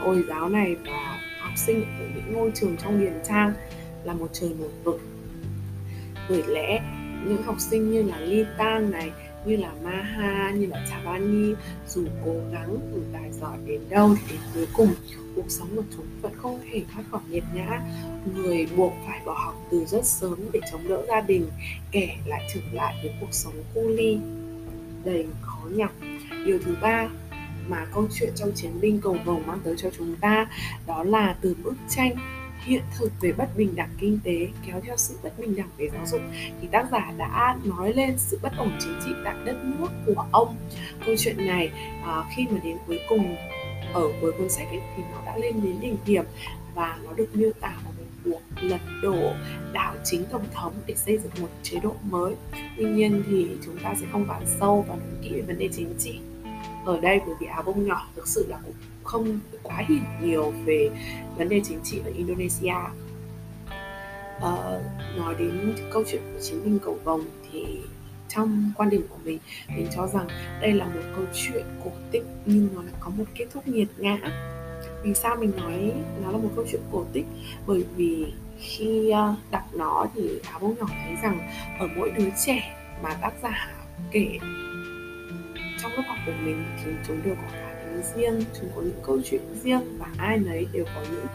hồi 0.00 0.24
giáo 0.28 0.48
này 0.48 0.76
và 0.86 1.20
học 1.40 1.52
sinh 1.56 1.80
của 1.80 2.04
những 2.14 2.32
ngôi 2.32 2.50
trường 2.54 2.76
trong 2.76 3.00
điền 3.00 3.14
trang 3.28 3.52
là 4.04 4.12
một 4.12 4.28
trời 4.32 4.50
một 4.58 4.70
vực. 4.84 5.00
Bởi 6.28 6.42
lẽ 6.46 6.80
những 7.24 7.42
học 7.42 7.56
sinh 7.58 7.90
như 7.90 8.02
là 8.02 8.20
ly 8.20 8.44
tang 8.58 8.90
này 8.90 9.10
như 9.44 9.56
là 9.56 9.72
Maha, 9.82 10.50
như 10.50 10.66
là 10.66 10.86
Chavani 10.90 11.54
dù 11.88 12.04
cố 12.24 12.34
gắng 12.52 12.78
dù 12.94 13.00
tài 13.12 13.32
giỏi 13.32 13.58
đến 13.66 13.80
đâu 13.88 14.14
thì 14.14 14.36
đến 14.36 14.40
cuối 14.54 14.66
cùng 14.72 14.94
cuộc 15.36 15.50
sống 15.50 15.68
của 15.76 15.82
chúng 15.96 16.06
vẫn 16.22 16.32
không 16.36 16.60
thể 16.72 16.82
thoát 16.92 17.02
khỏi 17.10 17.20
nghiệt 17.30 17.44
ngã. 17.54 17.80
Người 18.34 18.66
buộc 18.76 18.92
phải 19.06 19.20
bỏ 19.26 19.34
học 19.44 19.54
từ 19.70 19.84
rất 19.84 20.04
sớm 20.04 20.38
để 20.52 20.60
chống 20.72 20.88
đỡ 20.88 21.04
gia 21.08 21.20
đình 21.20 21.48
kẻ 21.90 22.16
lại 22.26 22.48
trở 22.54 22.60
lại 22.72 22.94
với 23.02 23.12
cuộc 23.20 23.32
sống 23.32 23.54
cu 23.74 23.88
ly 23.88 24.18
đầy 25.04 25.26
khó 25.40 25.60
nhọc. 25.70 25.90
Điều 26.46 26.58
thứ 26.64 26.76
ba 26.82 27.08
mà 27.68 27.86
câu 27.94 28.08
chuyện 28.14 28.32
trong 28.36 28.52
chiến 28.54 28.80
binh 28.80 29.00
cầu 29.00 29.16
vồng 29.24 29.46
mang 29.46 29.60
tới 29.64 29.74
cho 29.78 29.90
chúng 29.98 30.16
ta 30.16 30.46
đó 30.86 31.02
là 31.02 31.36
từ 31.40 31.56
bức 31.64 31.74
tranh 31.88 32.37
hiện 32.68 32.82
thực 32.98 33.12
về 33.20 33.32
bất 33.32 33.56
bình 33.56 33.76
đẳng 33.76 33.90
kinh 33.98 34.18
tế 34.24 34.48
kéo 34.66 34.80
theo 34.84 34.96
sự 34.96 35.18
bất 35.22 35.38
bình 35.38 35.56
đẳng 35.56 35.68
về 35.76 35.88
giáo 35.92 36.06
dục 36.06 36.20
thì 36.60 36.68
tác 36.72 36.86
giả 36.92 37.12
đã 37.18 37.56
nói 37.64 37.92
lên 37.92 38.14
sự 38.18 38.38
bất 38.42 38.52
ổn 38.58 38.70
chính 38.80 38.94
trị 39.04 39.10
tại 39.24 39.34
đất 39.44 39.56
nước 39.64 39.88
của 40.06 40.26
ông. 40.32 40.56
Câu 41.06 41.14
chuyện 41.18 41.46
này 41.46 41.70
à, 42.04 42.24
khi 42.36 42.46
mà 42.50 42.60
đến 42.64 42.76
cuối 42.86 43.00
cùng 43.08 43.36
ở 43.92 44.02
cuối 44.20 44.32
cuốn 44.38 44.48
sách 44.48 44.66
ấy, 44.66 44.80
thì 44.96 45.02
nó 45.12 45.22
đã 45.26 45.36
lên 45.36 45.62
đến 45.62 45.80
đỉnh 45.80 45.96
điểm 46.06 46.24
và 46.74 46.98
nó 47.04 47.12
được 47.12 47.36
miêu 47.36 47.50
tả 47.60 47.68
là 47.68 47.90
một 47.90 48.04
cuộc 48.24 48.40
lật 48.60 48.80
đổ 49.02 49.32
đảo 49.72 49.94
chính 50.04 50.24
tổng 50.24 50.46
thống 50.54 50.72
để 50.86 50.94
xây 50.94 51.18
dựng 51.18 51.32
một 51.40 51.48
chế 51.62 51.80
độ 51.82 51.94
mới. 52.02 52.34
Tuy 52.76 52.84
nhiên 52.84 53.22
thì 53.26 53.48
chúng 53.64 53.78
ta 53.78 53.94
sẽ 54.00 54.06
không 54.12 54.26
bàn 54.26 54.42
sâu 54.60 54.84
và 54.88 54.96
nói 54.96 55.06
kỹ 55.22 55.30
về 55.34 55.40
vấn 55.40 55.58
đề 55.58 55.68
chính 55.72 55.94
trị 55.98 56.18
ở 56.88 57.00
đây 57.00 57.20
bởi 57.26 57.34
vì 57.40 57.46
áo 57.46 57.62
bông 57.62 57.86
nhỏ 57.86 58.08
thực 58.16 58.28
sự 58.28 58.46
là 58.48 58.58
cũng 58.64 58.74
không 59.08 59.38
quá 59.62 59.84
hiểu 59.88 59.98
nhiều 60.22 60.52
về 60.64 60.90
vấn 61.36 61.48
đề 61.48 61.60
chính 61.64 61.80
trị 61.84 62.00
ở 62.04 62.10
Indonesia. 62.16 62.74
Uh, 64.36 64.82
nói 65.16 65.34
đến 65.38 65.74
câu 65.92 66.04
chuyện 66.10 66.22
của 66.32 66.40
chiến 66.40 66.64
binh 66.64 66.78
cầu 66.84 66.98
vồng 67.04 67.24
thì 67.52 67.80
trong 68.28 68.72
quan 68.76 68.90
điểm 68.90 69.06
của 69.08 69.16
mình 69.24 69.38
mình 69.68 69.86
cho 69.96 70.06
rằng 70.06 70.28
đây 70.60 70.72
là 70.72 70.84
một 70.84 71.00
câu 71.16 71.24
chuyện 71.34 71.64
cổ 71.84 71.90
tích 72.10 72.24
nhưng 72.46 72.68
nó 72.74 72.82
lại 72.82 72.92
có 73.00 73.10
một 73.10 73.24
kết 73.34 73.46
thúc 73.52 73.68
nghiệt 73.68 73.88
ngã. 73.96 74.18
Vì 75.02 75.14
sao 75.14 75.36
mình 75.36 75.52
nói 75.56 75.92
nó 76.22 76.30
là 76.32 76.38
một 76.38 76.50
câu 76.56 76.64
chuyện 76.70 76.80
cổ 76.92 77.04
tích? 77.12 77.26
Bởi 77.66 77.84
vì 77.96 78.32
khi 78.58 79.10
ờ, 79.10 79.34
đọc 79.50 79.62
nó 79.74 80.06
thì 80.14 80.40
áo 80.50 80.58
bông 80.60 80.74
nhỏ 80.78 80.86
thấy 80.88 81.16
rằng 81.22 81.50
ở 81.78 81.88
mỗi 81.96 82.10
đứa 82.10 82.28
trẻ 82.46 82.76
mà 83.02 83.14
tác 83.14 83.32
giả 83.42 83.68
kể 84.10 84.38
trong 85.82 85.92
lớp 85.92 86.02
học 86.08 86.18
của 86.26 86.32
mình 86.44 86.64
thì 86.84 86.90
chúng 87.06 87.22
đều 87.24 87.34
có 87.34 87.67
riêng 88.14 88.44
chúng 88.60 88.70
có 88.76 88.82
những 88.82 89.00
câu 89.06 89.20
chuyện 89.24 89.40
riêng 89.62 89.98
và 89.98 90.06
ai 90.18 90.38
nấy 90.38 90.66
đều 90.72 90.84
có 90.84 91.02
những 91.10 91.26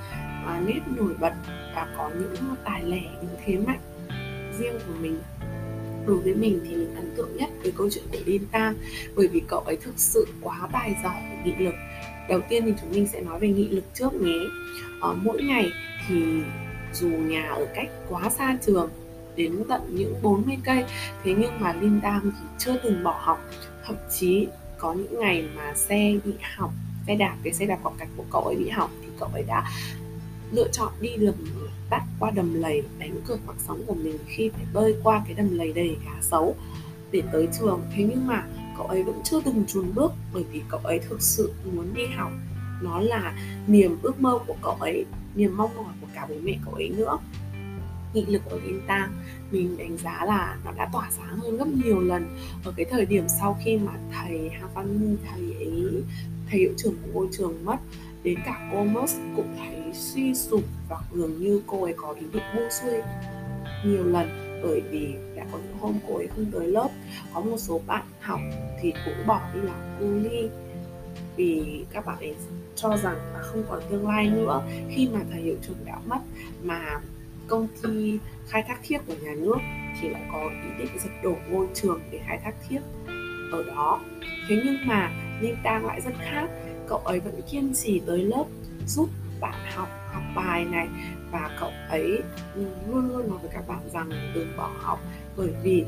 à, 0.46 0.62
nét 0.66 0.80
nổi 0.98 1.14
bật 1.20 1.34
và 1.76 1.88
có 1.98 2.10
những 2.20 2.36
tài 2.64 2.84
lẻ 2.84 3.02
những 3.22 3.36
thế 3.46 3.58
mạnh 3.58 3.80
riêng 4.60 4.80
của 4.88 4.94
mình. 5.02 5.20
Đối 6.08 6.18
với 6.18 6.36
mình 6.36 6.60
thì 6.64 6.76
mình 6.76 6.96
ấn 6.96 7.14
tượng 7.18 7.38
nhất 7.38 7.50
với 7.62 7.74
câu 7.78 7.90
chuyện 7.90 8.04
của 8.12 8.18
Đinh 8.26 8.46
Tam 8.52 8.76
bởi 9.16 9.28
vì 9.28 9.42
cậu 9.48 9.60
ấy 9.60 9.78
thực 9.78 9.94
sự 9.98 10.28
quá 10.42 10.68
tài 10.72 10.96
giỏi 11.04 11.22
về 11.30 11.38
nghị 11.46 11.66
lực. 11.66 11.76
Đầu 12.30 12.42
tiên 12.50 12.64
thì 12.66 12.74
chúng 12.82 12.92
mình 12.92 13.08
sẽ 13.08 13.22
nói 13.22 13.40
về 13.40 13.48
nghị 13.48 13.70
lực 13.70 13.84
trước 13.94 14.14
nhé. 14.14 14.40
À, 15.02 15.10
mỗi 15.24 15.44
ngày 15.44 15.72
thì 16.08 16.24
dù 16.94 17.08
nhà 17.08 17.50
ở 17.50 17.68
cách 17.76 17.88
quá 18.10 18.30
xa 18.30 18.58
trường 18.66 18.90
đến 19.36 19.64
tận 19.70 19.82
những 19.90 20.16
40 20.22 20.58
cây 20.66 20.86
thế 21.24 21.36
nhưng 21.38 21.60
mà 21.60 21.74
Linh 21.74 22.00
Tam 22.04 22.32
thì 22.32 22.48
chưa 22.58 22.78
từng 22.84 23.04
bỏ 23.04 23.20
học. 23.24 23.42
Thậm 23.86 23.96
chí 24.12 24.48
có 24.84 24.94
những 24.94 25.20
ngày 25.20 25.46
mà 25.56 25.74
xe 25.76 26.14
bị 26.26 26.32
hỏng, 26.56 26.74
xe 27.08 27.16
đạp, 27.16 27.36
cái 27.44 27.54
xe 27.54 27.66
đạp 27.66 27.80
cọc 27.84 27.98
cạch 27.98 28.08
của 28.18 28.24
cậu 28.32 28.42
ấy 28.42 28.56
bị 28.56 28.70
hỏng 28.70 28.90
thì 29.02 29.08
cậu 29.20 29.30
ấy 29.34 29.44
đã 29.44 29.72
lựa 30.52 30.68
chọn 30.72 30.92
đi 31.02 31.10
đường 31.18 31.36
tắt 31.90 32.04
qua 32.20 32.32
đầm 32.32 32.54
lầy, 32.54 32.84
đánh 33.00 33.22
cược 33.28 33.48
mạng 33.48 33.56
sống 33.68 33.84
của 33.88 33.94
mình 33.94 34.18
khi 34.28 34.50
phải 34.50 34.66
bơi 34.74 34.96
qua 35.04 35.24
cái 35.26 35.34
đầm 35.34 35.58
lầy 35.58 35.74
đầy 35.74 35.98
cá 36.06 36.22
sấu 36.22 36.56
để 37.12 37.22
tới 37.34 37.48
trường. 37.60 37.82
Thế 37.96 38.04
nhưng 38.10 38.28
mà 38.28 38.44
cậu 38.78 38.88
ấy 38.88 39.04
vẫn 39.04 39.22
chưa 39.24 39.42
từng 39.42 39.64
chùn 39.68 39.94
bước 39.96 40.12
bởi 40.34 40.44
vì 40.52 40.62
cậu 40.70 40.80
ấy 40.84 41.00
thực 41.00 41.22
sự 41.22 41.54
muốn 41.74 41.94
đi 41.94 42.06
học. 42.16 42.32
Nó 42.82 43.00
là 43.00 43.38
niềm 43.68 43.98
ước 44.02 44.22
mơ 44.22 44.40
của 44.48 44.56
cậu 44.62 44.78
ấy, 44.80 45.06
niềm 45.36 45.58
mong 45.58 45.76
mỏi 45.76 45.94
của 46.02 46.08
cả 46.14 46.26
bố 46.30 46.36
mẹ 46.44 46.58
cậu 46.66 46.74
ấy 46.74 46.90
nữa 46.90 47.18
nghị 48.14 48.26
lực 48.26 48.42
ở 48.46 48.60
Linh 48.60 48.82
Tang 48.88 49.14
mình 49.52 49.78
đánh 49.78 49.98
giá 49.98 50.26
là 50.26 50.58
nó 50.66 50.72
đã 50.72 50.90
tỏa 50.94 51.10
sáng 51.12 51.38
hơn 51.38 51.58
gấp 51.58 51.68
nhiều 51.68 52.00
lần. 52.00 52.38
Ở 52.64 52.74
cái 52.78 52.86
thời 52.86 53.06
điểm 53.06 53.26
sau 53.40 53.58
khi 53.64 53.78
mà 53.78 53.92
thầy 54.12 54.50
Hà 54.50 54.68
Văn 54.76 55.18
thầy 55.26 55.54
ấy, 55.54 56.04
thầy 56.50 56.60
hiệu 56.60 56.72
trưởng 56.78 56.96
của 57.02 57.10
ngôi 57.14 57.28
trường 57.32 57.66
mất, 57.66 57.78
đến 58.24 58.40
cả 58.46 58.70
cô 58.72 58.84
mus 58.84 59.16
cũng 59.36 59.56
thấy 59.58 59.94
suy 59.94 60.36
sụp 60.36 60.64
và 60.90 60.98
dường 61.14 61.42
như 61.42 61.62
cô 61.68 61.84
ấy 61.84 61.94
có 61.98 62.14
ý 62.14 62.26
định 62.34 62.44
buông 62.56 62.72
xuôi 62.72 63.02
nhiều 63.86 64.04
lần. 64.04 64.30
Bởi 64.64 64.82
vì 64.82 65.14
đã 65.36 65.46
có 65.52 65.58
những 65.58 65.78
hôm 65.80 66.00
cô 66.08 66.16
ấy 66.16 66.28
không 66.28 66.46
tới 66.52 66.68
lớp, 66.68 66.90
có 67.34 67.42
một 67.42 67.58
số 67.58 67.82
bạn 67.88 68.04
học 68.20 68.40
thì 68.82 68.94
cũng 69.06 69.28
bỏ 69.28 69.42
đi 69.54 69.60
làm 69.62 69.98
cu 70.00 70.06
ly 70.06 70.50
vì 71.36 71.86
các 71.94 72.06
bạn 72.06 72.20
ấy 72.20 72.36
cho 72.76 72.98
rằng 72.98 73.16
là 73.34 73.40
không 73.42 73.64
còn 73.70 73.82
tương 73.90 74.08
lai 74.08 74.30
nữa 74.30 74.64
khi 74.90 75.10
mà 75.14 75.20
thầy 75.32 75.42
hiệu 75.42 75.56
trưởng 75.68 75.86
đã 75.86 76.00
mất, 76.06 76.20
mà 76.64 77.00
công 77.48 77.68
ty 77.84 78.20
khai 78.48 78.64
thác 78.68 78.80
thiết 78.84 78.98
của 79.08 79.16
nhà 79.22 79.34
nước 79.38 79.58
thì 80.02 80.10
lại 80.10 80.22
có 80.32 80.40
ý 80.40 80.70
định 80.80 81.00
giật 81.04 81.12
đổ 81.24 81.36
ngôi 81.50 81.68
trường 81.74 82.02
để 82.12 82.20
khai 82.28 82.40
thác 82.44 82.54
thiết 82.70 82.80
ở 83.52 83.64
đó. 83.64 84.02
Thế 84.48 84.62
nhưng 84.66 84.78
mà 84.86 85.12
Ninh 85.42 85.56
Tang 85.64 85.86
lại 85.86 86.02
rất 86.02 86.14
khác. 86.20 86.48
Cậu 86.88 86.98
ấy 86.98 87.20
vẫn 87.20 87.42
kiên 87.52 87.74
trì 87.74 88.02
tới 88.06 88.18
lớp 88.24 88.46
giúp 88.88 89.10
bạn 89.40 89.66
học 89.76 89.88
học 90.14 90.24
bài 90.36 90.66
này 90.66 90.88
và 91.32 91.58
cậu 91.60 91.72
ấy 91.90 92.22
luôn 92.88 93.10
luôn 93.10 93.30
nói 93.30 93.38
với 93.42 93.52
các 93.54 93.68
bạn 93.68 93.80
rằng 93.94 94.10
đừng 94.36 94.58
bỏ 94.58 94.72
học 94.80 95.00
bởi 95.38 95.50
vì 95.64 95.86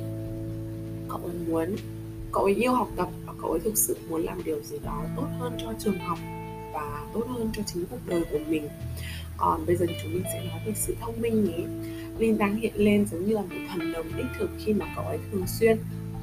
cậu 1.09 1.19
ấy 1.24 1.35
muốn, 1.47 1.75
cậu 2.31 2.43
ấy 2.43 2.55
yêu 2.55 2.74
học 2.74 2.88
tập 2.95 3.09
và 3.25 3.33
cậu 3.41 3.51
ấy 3.51 3.59
thực 3.59 3.77
sự 3.77 3.97
muốn 4.09 4.24
làm 4.24 4.43
điều 4.43 4.62
gì 4.62 4.79
đó 4.85 5.03
tốt 5.15 5.27
hơn 5.39 5.57
cho 5.59 5.74
trường 5.79 6.00
học 6.00 6.19
và 6.74 7.03
tốt 7.13 7.24
hơn 7.27 7.50
cho 7.53 7.63
chính 7.65 7.85
cuộc 7.85 8.00
đời 8.07 8.24
của 8.31 8.39
mình 8.47 8.69
còn 9.37 9.65
bây 9.65 9.75
giờ 9.75 9.85
thì 9.89 9.95
chúng 10.03 10.13
mình 10.13 10.23
sẽ 10.33 10.43
nói 10.49 10.59
về 10.65 10.73
sự 10.75 10.95
thông 11.01 11.21
minh 11.21 11.43
nhé 11.43 11.63
Linh 12.17 12.37
đang 12.37 12.55
hiện 12.55 12.73
lên 12.75 13.05
giống 13.11 13.25
như 13.25 13.35
là 13.35 13.41
một 13.41 13.55
thần 13.69 13.91
đồng 13.93 14.05
đích 14.17 14.25
thực 14.39 14.49
khi 14.65 14.73
mà 14.73 14.85
cậu 14.95 15.05
ấy 15.05 15.19
thường 15.31 15.47
xuyên 15.47 15.77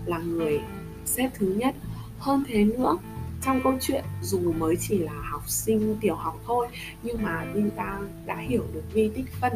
là 0.06 0.18
người 0.18 0.60
xếp 1.04 1.30
thứ 1.34 1.46
nhất. 1.46 1.74
Hơn 2.18 2.44
thế 2.48 2.64
nữa 2.64 2.98
trong 3.42 3.60
câu 3.64 3.74
chuyện 3.80 4.04
dù 4.22 4.52
mới 4.52 4.76
chỉ 4.80 4.98
là 4.98 5.12
học 5.30 5.48
sinh 5.48 5.96
tiểu 6.00 6.14
học 6.14 6.40
thôi 6.46 6.68
nhưng 7.02 7.22
mà 7.22 7.44
Linh 7.54 7.70
Tang 7.70 8.08
đã 8.26 8.36
hiểu 8.36 8.64
được 8.74 8.82
vi 8.92 9.10
tích 9.14 9.24
phân 9.40 9.52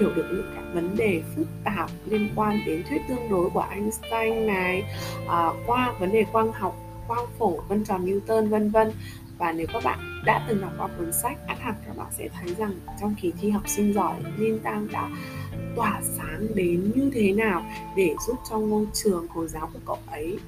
hiểu 0.00 0.14
được 0.14 0.26
những 0.32 0.52
cái 0.54 0.64
vấn 0.74 0.96
đề 0.96 1.22
phức 1.36 1.46
tạp 1.64 1.90
liên 2.06 2.28
quan 2.36 2.60
đến 2.66 2.82
thuyết 2.88 3.02
tương 3.08 3.28
đối 3.30 3.50
của 3.50 3.66
Einstein 3.70 4.46
này 4.46 4.82
à, 5.28 5.50
qua 5.66 5.94
vấn 6.00 6.12
đề 6.12 6.24
quang 6.32 6.52
học 6.52 6.76
quang 7.08 7.26
phổ 7.38 7.60
vân 7.68 7.84
tròn 7.84 8.06
Newton 8.06 8.48
vân 8.48 8.70
vân 8.70 8.92
và 9.38 9.52
nếu 9.52 9.66
các 9.72 9.84
bạn 9.84 9.98
đã 10.24 10.44
từng 10.48 10.60
đọc 10.60 10.72
qua 10.78 10.88
cuốn 10.98 11.12
sách 11.12 11.38
ắt 11.46 11.58
hẳn 11.60 11.74
các 11.86 11.96
bạn 11.96 12.06
sẽ 12.10 12.28
thấy 12.28 12.54
rằng 12.54 12.72
trong 13.00 13.14
kỳ 13.20 13.32
thi 13.40 13.50
học 13.50 13.62
sinh 13.66 13.92
giỏi 13.94 14.14
Linh 14.36 14.58
tăng 14.58 14.88
đã 14.92 15.10
tỏa 15.76 16.00
sáng 16.02 16.46
đến 16.54 16.92
như 16.94 17.10
thế 17.14 17.32
nào 17.32 17.64
để 17.96 18.14
giúp 18.26 18.36
cho 18.50 18.58
ngôi 18.58 18.86
trường 18.92 19.26
hồi 19.28 19.48
giáo 19.48 19.70
của 19.72 19.80
cậu 19.86 19.98
ấy 20.06 20.38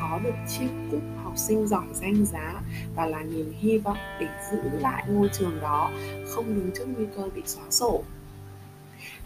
có 0.00 0.20
được 0.24 0.34
chiếc 0.48 0.68
cúp 0.90 1.00
học 1.24 1.32
sinh 1.36 1.66
giỏi 1.66 1.84
danh 1.94 2.26
giá 2.26 2.62
và 2.96 3.06
là 3.06 3.22
niềm 3.22 3.52
hy 3.58 3.78
vọng 3.78 3.96
để 4.20 4.26
giữ 4.52 4.58
lại 4.80 5.04
ngôi 5.08 5.28
trường 5.38 5.60
đó, 5.60 5.90
không 6.28 6.54
đứng 6.54 6.70
trước 6.74 6.86
nguy 6.96 7.06
cơ 7.16 7.28
bị 7.34 7.42
xóa 7.46 7.64
sổ 7.70 8.04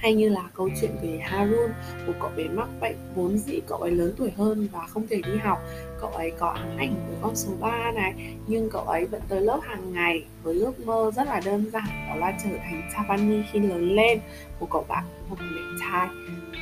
hay 0.04 0.14
như 0.14 0.28
là 0.28 0.42
câu 0.54 0.70
chuyện 0.80 0.90
về 1.02 1.18
Harun, 1.22 1.70
một 2.06 2.12
cậu 2.20 2.30
bé 2.36 2.44
mắc 2.48 2.68
bệnh 2.80 2.96
vốn 3.14 3.38
dĩ 3.38 3.60
cậu 3.66 3.78
ấy 3.78 3.90
lớn 3.90 4.14
tuổi 4.18 4.30
hơn 4.36 4.68
và 4.72 4.86
không 4.86 5.06
thể 5.10 5.16
đi 5.16 5.38
học. 5.42 5.58
Cậu 6.00 6.10
ấy 6.10 6.32
có 6.38 6.48
ám 6.48 6.68
ảnh 6.78 6.94
với 7.08 7.16
con 7.22 7.36
số 7.36 7.52
3 7.60 7.92
này, 7.94 8.36
nhưng 8.46 8.70
cậu 8.70 8.82
ấy 8.82 9.06
vẫn 9.06 9.22
tới 9.28 9.40
lớp 9.40 9.60
hàng 9.62 9.92
ngày 9.92 10.24
với 10.42 10.54
ước 10.54 10.86
mơ 10.86 11.10
rất 11.16 11.26
là 11.26 11.40
đơn 11.44 11.70
giản, 11.72 12.08
đó 12.08 12.16
là 12.16 12.32
trở 12.44 12.50
thành 12.50 12.90
Chavani 12.92 13.42
khi 13.52 13.60
lớn 13.60 13.96
lên. 13.96 14.20
Một 14.60 14.68
cậu 14.70 14.84
bạn 14.88 15.04
một 15.30 15.36
bé 15.38 15.62
trai 15.80 16.08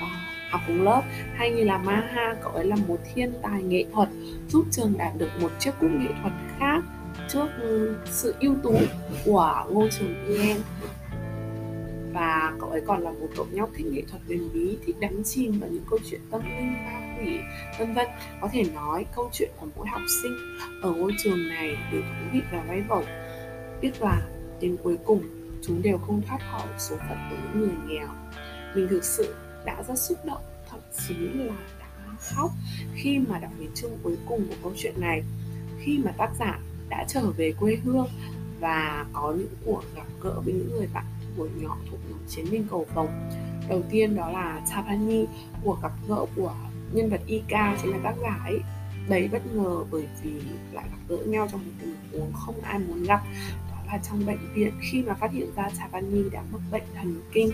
à, 0.01 0.09
học 0.51 0.61
cùng 0.67 0.83
lớp. 0.83 1.03
Hay 1.35 1.51
như 1.51 1.65
là 1.65 1.79
Maha, 1.79 2.35
cậu 2.43 2.53
ấy 2.53 2.65
là 2.65 2.77
một 2.89 2.99
thiên 3.15 3.33
tài 3.43 3.63
nghệ 3.63 3.85
thuật, 3.93 4.09
giúp 4.49 4.65
trường 4.71 4.95
đạt 4.99 5.13
được 5.19 5.31
một 5.41 5.51
chiếc 5.59 5.73
cúp 5.81 5.91
nghệ 5.91 6.09
thuật 6.23 6.33
khác 6.59 6.83
trước 7.29 7.47
sự 8.07 8.35
ưu 8.41 8.55
tú 8.63 8.75
của 9.25 9.65
ngôi 9.71 9.89
trường 9.99 10.15
VN 10.27 10.63
và 12.13 12.53
cậu 12.61 12.71
ấy 12.71 12.83
còn 12.87 13.03
là 13.03 13.11
một 13.11 13.29
cậu 13.37 13.47
nhóc 13.53 13.71
thích 13.75 13.87
nghệ 13.87 14.03
thuật 14.11 14.23
huyền 14.27 14.49
bí 14.53 14.79
thích 14.87 14.97
đắm 15.01 15.25
chìm 15.25 15.61
vào 15.61 15.71
những 15.71 15.85
câu 15.91 15.99
chuyện 16.11 16.21
tâm 16.31 16.41
linh, 16.41 16.73
ma 16.73 17.17
quỷ, 17.19 17.39
vân 17.79 17.95
vân. 17.95 18.07
Có 18.41 18.49
thể 18.53 18.65
nói 18.75 19.07
câu 19.17 19.31
chuyện 19.33 19.51
của 19.61 19.67
mỗi 19.77 19.87
học 19.87 20.03
sinh 20.23 20.33
ở 20.83 20.93
ngôi 20.93 21.13
trường 21.23 21.49
này 21.49 21.77
đều 21.93 22.03
thú 22.03 22.27
vị 22.33 22.41
và 22.53 22.65
vay 22.69 22.81
vẩy 22.81 23.05
biết 23.83 23.93
là 24.01 24.23
đến 24.61 24.77
cuối 24.83 24.99
cùng, 25.05 25.23
chúng 25.63 25.83
đều 25.83 25.99
không 25.99 26.23
thoát 26.23 26.39
khỏi 26.51 26.69
số 26.79 26.97
phận 26.97 27.19
của 27.31 27.37
những 27.37 27.61
người 27.61 27.77
nghèo. 27.87 28.09
Mình 28.75 28.89
thực 28.91 29.05
sự 29.05 29.35
đã 29.65 29.83
rất 29.89 29.99
xúc 29.99 30.19
động, 30.25 30.43
thậm 30.71 30.81
chí 31.09 31.15
là 31.35 31.57
đã 31.81 31.87
khóc 32.19 32.51
khi 32.95 33.19
mà 33.19 33.39
đọc 33.39 33.51
đến 33.61 33.69
chương 33.75 33.99
cuối 34.03 34.17
cùng 34.29 34.47
của 34.49 34.55
câu 34.63 34.73
chuyện 34.77 34.95
này. 35.01 35.23
Khi 35.81 36.01
mà 36.05 36.13
tác 36.19 36.31
giả 36.39 36.59
đã 36.89 37.05
trở 37.09 37.31
về 37.37 37.53
quê 37.61 37.79
hương 37.85 38.07
và 38.61 39.07
có 39.13 39.35
những 39.39 39.55
cuộc 39.65 39.83
gặp 39.97 40.07
gỡ 40.23 40.41
với 40.45 40.55
những 40.55 40.71
người 40.71 40.89
bạn 40.95 41.05
của 41.37 41.49
nhỏ 41.61 41.77
thuộc 41.91 42.01
nhóm 42.11 42.19
chiến 42.29 42.47
binh 42.51 42.67
cầu 42.71 42.87
vồng. 42.95 43.31
Đầu 43.69 43.83
tiên 43.91 44.17
đó 44.17 44.31
là 44.31 44.61
Tapani 44.71 45.27
cuộc 45.65 45.83
gặp 45.83 45.93
gỡ 46.09 46.27
của 46.37 46.55
nhân 46.93 47.11
vật 47.11 47.21
Ika 47.27 47.77
chính 47.83 47.91
là 47.91 47.99
tác 48.05 48.15
giả 48.23 48.41
ấy 48.45 48.61
đầy 49.09 49.29
bất 49.29 49.55
ngờ 49.55 49.85
bởi 49.91 50.07
vì 50.23 50.31
lại 50.73 50.85
gặp 50.91 50.99
gỡ 51.09 51.17
nhau 51.27 51.49
trong 51.53 51.61
một 51.67 51.73
tình 51.81 51.95
huống 52.13 52.33
không 52.33 52.61
ai 52.61 52.79
muốn 52.79 53.03
gặp. 53.03 53.21
Đó 53.71 53.77
là 53.87 53.99
trong 53.99 54.27
bệnh 54.27 54.55
viện 54.55 54.73
khi 54.81 55.03
mà 55.03 55.15
phát 55.15 55.33
hiện 55.33 55.47
ra 55.57 55.71
Tapani 55.79 56.31
đã 56.33 56.43
mắc 56.53 56.61
bệnh 56.73 56.83
thần 56.95 57.21
kinh. 57.33 57.51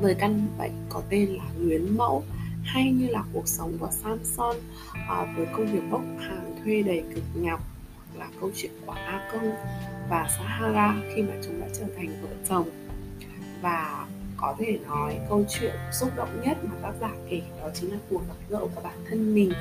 Với 0.00 0.14
căn 0.14 0.48
bệnh 0.58 0.72
có 0.88 1.02
tên 1.08 1.28
là 1.28 1.44
luyến 1.58 1.96
mẫu 1.96 2.24
hay 2.62 2.92
như 2.92 3.06
là 3.06 3.24
cuộc 3.32 3.48
sống 3.48 3.78
của 3.78 3.88
Samson 3.90 4.56
à, 4.92 5.34
với 5.36 5.46
công 5.46 5.72
việc 5.72 5.82
bốc 5.90 6.02
hàng 6.18 6.54
thuê 6.64 6.82
đầy 6.82 7.04
cực 7.14 7.24
nhọc 7.34 7.60
là 8.20 8.26
câu 8.40 8.50
chuyện 8.56 8.72
của 8.86 8.92
A 8.92 9.28
Công 9.32 9.52
và 10.10 10.28
Sahara 10.38 10.94
khi 11.14 11.22
mà 11.22 11.34
chúng 11.42 11.60
đã 11.60 11.66
trở 11.72 11.84
thành 11.96 12.08
vợ 12.22 12.28
chồng. 12.48 12.68
Và 13.62 14.06
có 14.36 14.56
thể 14.58 14.78
nói 14.86 15.18
câu 15.28 15.44
chuyện 15.48 15.74
xúc 15.92 16.10
động 16.16 16.40
nhất 16.44 16.56
mà 16.64 16.74
tác 16.82 16.92
giả 17.00 17.10
kể 17.30 17.42
đó 17.60 17.68
chính 17.74 17.92
là 17.92 17.98
cuộc 18.10 18.22
gặp 18.28 18.34
gỡ 18.48 18.58
của 18.58 18.80
bản 18.84 19.04
thân 19.08 19.34
mình 19.34 19.52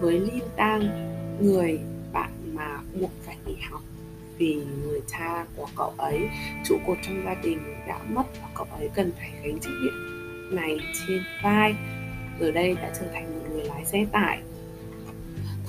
với 0.00 0.20
Lin 0.20 0.44
Tang 0.56 0.82
người 1.40 1.80
bạn 2.12 2.30
mà 2.54 2.80
buộc 3.00 3.10
phải 3.26 3.36
nghỉ 3.46 3.56
học. 3.70 3.80
Vì 4.38 4.62
người 4.82 5.00
cha 5.06 5.44
của 5.56 5.66
cậu 5.76 5.94
ấy, 5.96 6.28
trụ 6.64 6.78
cột 6.86 6.98
trong 7.02 7.22
gia 7.24 7.34
đình, 7.34 7.58
đã 7.88 7.98
mất 8.08 8.24
và 8.42 8.48
cậu 8.54 8.66
ấy 8.78 8.90
cần 8.94 9.12
phải 9.18 9.30
gánh 9.42 9.58
trách 9.60 9.72
nhiệm 9.82 9.92
này 10.56 10.78
trên 11.08 11.22
vai. 11.44 11.74
Giờ 12.40 12.50
đây 12.50 12.74
đã 12.74 12.90
trở 13.00 13.06
thành 13.12 13.34
một 13.34 13.46
người 13.50 13.64
lái 13.64 13.84
xe 13.84 14.06
tải 14.12 14.38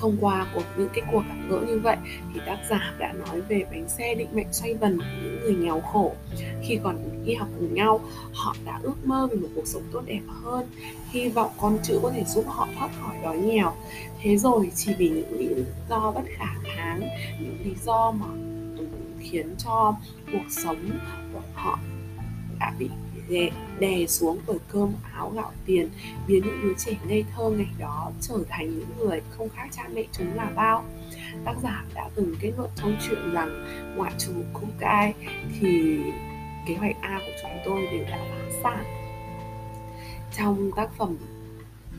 thông 0.00 0.16
qua 0.20 0.46
cuộc 0.54 0.64
những 0.76 0.88
cái 0.92 1.04
cuộc 1.12 1.22
gặp 1.28 1.34
gỡ 1.48 1.60
như 1.66 1.78
vậy 1.78 1.96
thì 2.34 2.40
tác 2.46 2.58
giả 2.70 2.94
đã 2.98 3.12
nói 3.12 3.40
về 3.40 3.64
bánh 3.70 3.88
xe 3.88 4.14
định 4.14 4.28
mệnh 4.32 4.52
xoay 4.52 4.74
vần 4.74 4.98
của 4.98 5.04
những 5.24 5.40
người 5.40 5.54
nghèo 5.54 5.80
khổ. 5.80 6.14
Khi 6.62 6.78
còn 6.82 6.96
đi 7.24 7.34
học 7.34 7.48
cùng 7.58 7.74
nhau 7.74 8.00
họ 8.32 8.56
đã 8.64 8.80
ước 8.82 9.06
mơ 9.06 9.28
về 9.30 9.36
một 9.36 9.48
cuộc 9.54 9.66
sống 9.66 9.82
tốt 9.92 10.02
đẹp 10.06 10.20
hơn. 10.42 10.66
Hy 11.10 11.28
vọng 11.28 11.50
con 11.60 11.78
chữ 11.82 11.98
có 12.02 12.10
thể 12.10 12.24
giúp 12.24 12.44
họ 12.48 12.68
thoát 12.78 12.88
khỏi 13.00 13.16
đói 13.22 13.38
nghèo. 13.38 13.72
Thế 14.20 14.36
rồi 14.36 14.70
chỉ 14.74 14.94
vì 14.98 15.08
những 15.08 15.38
lý 15.38 15.48
do 15.88 16.12
bất 16.14 16.24
khả 16.36 16.54
kháng 16.76 17.00
những 17.40 17.58
lý 17.64 17.74
do 17.84 18.10
mà 18.10 18.26
khiến 19.20 19.54
cho 19.58 19.96
cuộc 20.32 20.50
sống 20.50 20.90
của 21.32 21.40
họ 21.54 21.78
đã 22.60 22.72
bị 22.78 22.88
đè, 23.28 23.50
đè 23.80 24.06
xuống 24.06 24.38
bởi 24.46 24.58
cơm 24.72 24.92
áo 25.14 25.32
gạo 25.34 25.52
tiền, 25.66 25.88
biến 26.26 26.42
những 26.44 26.60
đứa 26.62 26.74
trẻ 26.78 26.96
ngây 27.08 27.24
thơ 27.36 27.50
ngày 27.50 27.68
đó 27.78 28.10
trở 28.20 28.38
thành 28.48 28.78
những 28.78 28.98
người 28.98 29.20
không 29.30 29.48
khác 29.48 29.68
cha 29.70 29.88
mẹ 29.94 30.04
chúng 30.12 30.34
là 30.34 30.50
bao. 30.56 30.84
Tác 31.44 31.54
giả 31.62 31.84
đã 31.94 32.08
từng 32.14 32.34
kết 32.40 32.52
luận 32.56 32.70
trong 32.76 32.96
chuyện 33.08 33.32
rằng 33.32 33.66
ngoại 33.96 34.12
trừ 34.18 34.32
Kukai 34.52 35.14
thì 35.60 35.98
kế 36.68 36.74
hoạch 36.74 36.96
A 37.00 37.18
của 37.18 37.32
chúng 37.42 37.50
tôi 37.64 37.86
đều 37.92 38.04
đã 38.04 38.18
phá 38.30 38.50
sản. 38.62 38.84
Trong 40.36 40.70
tác 40.76 40.96
phẩm 40.98 41.16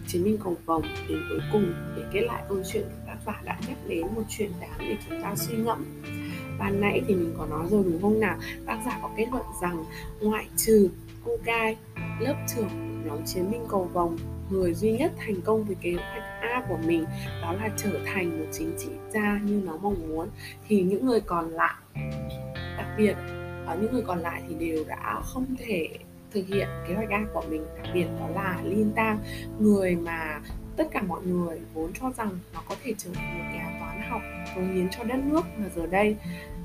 chiến 0.08 0.24
binh 0.24 0.38
cầu 0.44 0.56
vồng 0.66 0.84
đến 1.10 1.20
cuối 1.30 1.40
cùng, 1.52 1.74
để 1.96 2.04
kết 2.14 2.22
lại 2.22 2.44
câu 2.50 2.58
chuyện 2.74 2.86
tác 3.08 3.18
giả 3.26 3.42
đã 3.44 3.58
nhắc 3.68 3.78
đến 3.88 4.02
một 4.16 4.24
chuyện 4.30 4.52
đáng 4.62 4.80
để 4.80 4.98
chúng 5.10 5.22
ta 5.22 5.36
suy 5.36 5.56
ngẫm. 5.56 6.02
Ban 6.60 6.82
nãy 6.82 7.02
thì 7.08 7.16
mình 7.16 7.34
có 7.38 7.46
nói 7.46 7.68
rồi 7.72 7.84
đúng 7.84 8.02
không 8.02 8.20
nào? 8.20 8.38
Tác 8.66 8.80
giả 8.86 9.00
có 9.02 9.10
kết 9.18 9.26
luận 9.32 9.46
rằng 9.62 9.86
ngoại 10.22 10.48
trừ 10.58 10.90
Kukai 11.26 11.78
lớp 12.20 12.36
trưởng 12.48 13.02
nhóm 13.06 13.26
chiến 13.26 13.52
binh 13.52 13.66
cầu 13.70 13.90
vồng. 13.94 14.18
Người 14.50 14.74
duy 14.74 14.92
nhất 14.92 15.12
thành 15.18 15.42
công 15.42 15.64
với 15.64 15.76
kế 15.82 15.94
hoạch 15.94 16.24
A 16.42 16.64
của 16.70 16.78
mình 16.86 17.06
đó 17.42 17.54
là 17.54 17.70
trở 17.78 18.00
thành 18.06 18.40
một 18.40 18.46
chính 18.52 18.74
trị 18.78 18.90
gia 19.10 19.40
như 19.44 19.62
nó 19.66 19.78
mong 19.78 20.10
muốn 20.10 20.30
thì 20.68 20.82
những 20.82 21.06
người 21.06 21.20
còn 21.20 21.50
lại, 21.50 21.76
đặc 22.78 22.88
biệt 22.98 23.16
ở 23.66 23.78
những 23.82 23.92
người 23.92 24.04
còn 24.08 24.20
lại 24.20 24.42
thì 24.50 24.56
đều 24.56 24.84
đã 24.88 25.22
không 25.24 25.46
thể 25.58 25.88
thực 26.32 26.48
hiện 26.48 26.68
kế 26.88 26.94
hoạch 26.94 27.10
A 27.10 27.26
của 27.34 27.44
mình. 27.50 27.66
Đặc 27.78 27.88
biệt 27.94 28.06
đó 28.20 28.28
là 28.36 28.62
Lin 28.64 28.92
Tang, 28.92 29.20
người 29.60 29.96
mà 29.96 30.42
tất 30.78 30.88
cả 30.92 31.02
mọi 31.02 31.22
người 31.26 31.60
vốn 31.74 31.92
cho 32.02 32.12
rằng 32.18 32.30
nó 32.54 32.62
có 32.70 32.76
thể 32.84 32.94
trở 32.98 33.10
thành 33.14 33.40
một 33.40 33.46
nhà 33.54 33.78
toán 33.80 34.10
học 34.10 34.22
cống 34.56 34.74
hiến 34.74 34.90
cho 34.90 35.04
đất 35.04 35.20
nước 35.26 35.42
mà 35.58 35.66
giờ 35.76 35.88
đây 35.88 36.16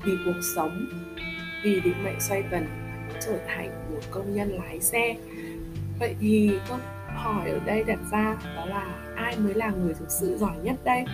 vì 0.05 0.13
cuộc 0.25 0.41
sống, 0.57 0.87
vì 1.65 1.81
định 1.81 2.05
mệnh 2.05 2.21
xoay 2.21 2.43
vần 2.43 2.86
trở 3.21 3.39
thành 3.47 3.95
một 3.95 4.01
công 4.11 4.35
nhân 4.35 4.51
lái 4.51 4.81
xe. 4.81 5.17
Vậy 6.01 6.15
thì 6.21 6.59
câu 6.69 6.79
hỏi 7.17 7.51
ở 7.51 7.59
đây 7.67 7.85
đặt 7.85 7.99
ra 8.13 8.37
đó 8.57 8.67
là 8.67 8.87
ai 9.17 9.37
mới 9.39 9.55
là 9.55 9.71
người 9.71 9.95
thực 9.95 10.11
sự 10.11 10.37
giỏi 10.39 10.57
nhất 10.63 10.77
đây? 10.85 11.05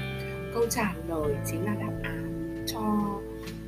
Câu 0.55 0.67
trả 0.71 0.95
lời 1.09 1.35
chính 1.47 1.65
là 1.65 1.75
đáp 1.75 1.93
án 2.03 2.65
cho 2.67 2.81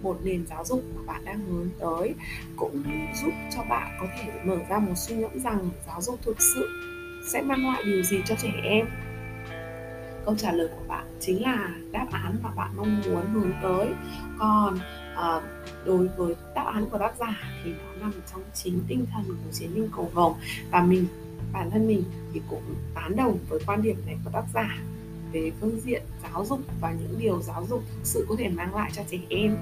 một 0.02 0.18
nền 0.24 0.46
giáo 0.46 0.64
dục 0.64 0.84
mà 0.96 1.02
bạn 1.06 1.24
đang 1.24 1.40
hướng 1.40 1.68
tới, 1.80 2.14
cũng 2.56 2.82
giúp 3.22 3.32
cho 3.56 3.62
bạn 3.62 3.96
có 4.00 4.06
thể 4.16 4.32
mở 4.44 4.56
ra 4.68 4.78
một 4.78 4.94
suy 4.96 5.16
ngẫm 5.16 5.40
rằng 5.40 5.70
giáo 5.86 6.02
dục 6.02 6.18
thực 6.22 6.40
sự 6.40 6.68
sẽ 7.32 7.42
mang 7.42 7.66
lại 7.66 7.82
điều 7.84 8.02
gì 8.02 8.22
cho 8.26 8.34
trẻ 8.42 8.52
em. 8.62 8.86
Câu 10.24 10.34
trả 10.36 10.52
lời 10.52 10.68
của 10.68 10.84
bạn 10.88 11.04
chính 11.20 11.42
là 11.42 11.68
đáp 11.92 12.06
án 12.12 12.36
mà 12.42 12.50
bạn 12.56 12.70
mong 12.76 13.02
muốn 13.06 13.26
hướng 13.32 13.52
tới. 13.62 13.88
Còn 14.38 14.78
à, 15.16 15.40
đối 15.84 16.08
với 16.08 16.34
đáp 16.54 16.64
án 16.74 16.90
của 16.90 16.98
tác 16.98 17.12
giả 17.18 17.40
thì 17.64 17.70
nó 17.70 17.92
nằm 18.00 18.12
trong 18.32 18.42
chính 18.54 18.80
tinh 18.88 19.06
thần 19.12 19.24
của 19.26 19.52
chiến 19.52 19.74
binh 19.74 19.88
cầu 19.96 20.10
vồng. 20.14 20.34
Và 20.70 20.82
mình 20.82 21.06
bản 21.52 21.70
thân 21.70 21.86
mình 21.86 22.04
thì 22.32 22.40
cũng 22.50 22.74
tán 22.94 23.16
đồng 23.16 23.38
với 23.48 23.60
quan 23.66 23.82
điểm 23.82 23.96
này 24.06 24.16
của 24.24 24.30
tác 24.30 24.44
giả 24.54 24.78
về 25.32 25.52
phương 25.60 25.80
diện 25.80 26.02
giáo 26.22 26.44
dục 26.44 26.60
và 26.80 26.92
những 26.92 27.18
điều 27.18 27.42
giáo 27.42 27.66
dục 27.70 27.82
thực 27.90 28.06
sự 28.06 28.26
có 28.28 28.34
thể 28.38 28.48
mang 28.48 28.74
lại 28.74 28.90
cho 28.94 29.02
trẻ 29.10 29.18
em. 29.30 29.56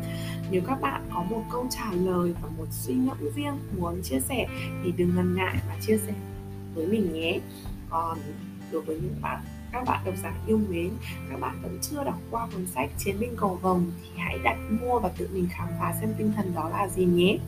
Nếu 0.50 0.62
các 0.66 0.80
bạn 0.80 1.08
có 1.14 1.22
một 1.22 1.42
câu 1.52 1.66
trả 1.70 1.92
lời 1.92 2.34
và 2.42 2.48
một 2.58 2.66
suy 2.70 2.94
ngẫm 2.94 3.18
riêng 3.34 3.58
muốn 3.78 4.02
chia 4.02 4.20
sẻ 4.20 4.46
thì 4.84 4.92
đừng 4.96 5.14
ngần 5.14 5.34
ngại 5.34 5.56
mà 5.68 5.76
chia 5.80 5.98
sẻ 6.06 6.12
với 6.74 6.86
mình 6.86 7.12
nhé. 7.12 7.40
Còn 7.90 8.18
đối 8.72 8.82
với 8.82 8.96
những 8.96 9.16
bạn 9.22 9.40
các 9.72 9.84
bạn 9.86 10.00
độc 10.04 10.14
giả 10.22 10.32
yêu 10.46 10.60
mến, 10.68 10.90
các 11.30 11.40
bạn 11.40 11.58
vẫn 11.62 11.78
chưa 11.82 12.04
đọc 12.04 12.18
qua 12.30 12.48
cuốn 12.52 12.66
sách 12.66 12.90
chiến 12.98 13.20
binh 13.20 13.36
cầu 13.36 13.58
vồng 13.62 13.90
thì 14.02 14.08
hãy 14.16 14.38
đặt 14.44 14.56
mua 14.82 14.98
và 14.98 15.08
tự 15.18 15.28
mình 15.32 15.48
khám 15.50 15.68
phá 15.80 15.94
xem 16.00 16.14
tinh 16.18 16.32
thần 16.36 16.52
đó 16.54 16.68
là 16.68 16.88
gì 16.88 17.04
nhé. 17.04 17.38